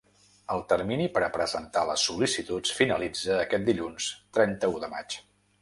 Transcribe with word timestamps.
El 0.53 0.61
termini 0.71 1.05
per 1.17 1.21
a 1.27 1.29
presentar 1.35 1.83
les 1.91 2.07
sol·licituds 2.09 2.73
finalitza 2.79 3.39
aquest 3.45 3.71
dilluns 3.71 4.09
trenta-u 4.39 4.83
de 4.87 4.95
maig. 4.97 5.23